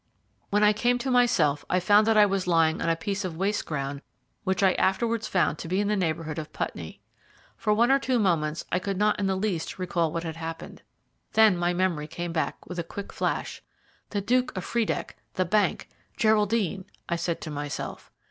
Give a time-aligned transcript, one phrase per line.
[0.49, 3.37] When I came to myself I found that I was lying on a piece of
[3.37, 4.01] waste ground
[4.43, 7.01] which I afterwards found to be in the neighbourhood of Putney.
[7.55, 10.81] For one or two moments I could not in the least recall what had happened.
[11.33, 13.61] Then my memory came back with a quick flash.
[14.09, 15.17] "The Duke of Friedeck!
[15.35, 15.87] The bank!
[16.17, 18.09] Geraldine!" I said to myself.